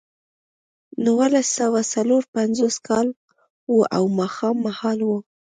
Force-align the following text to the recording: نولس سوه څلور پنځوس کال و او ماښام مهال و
نولس 1.03 1.47
سوه 1.59 1.79
څلور 1.93 2.23
پنځوس 2.35 2.75
کال 2.87 3.07
و 3.73 3.77
او 3.95 4.03
ماښام 4.19 4.55
مهال 4.65 4.99
و 5.05 5.09